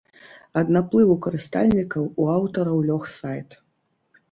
Ад 0.61 0.71
наплыву 0.77 1.17
карыстальнікаў 1.25 2.03
у 2.21 2.27
аўтараў 2.39 2.83
лёг 2.91 3.07
сайт. 3.19 3.49